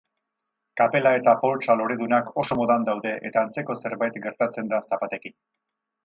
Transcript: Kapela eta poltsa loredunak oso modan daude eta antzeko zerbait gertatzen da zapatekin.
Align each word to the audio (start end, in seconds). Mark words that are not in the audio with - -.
Kapela 0.79 1.09
eta 1.17 1.33
poltsa 1.41 1.75
loredunak 1.81 2.31
oso 2.45 2.57
modan 2.61 2.87
daude 2.89 3.11
eta 3.31 3.43
antzeko 3.49 3.75
zerbait 3.83 4.17
gertatzen 4.27 4.73
da 4.77 4.81
zapatekin. 4.89 5.37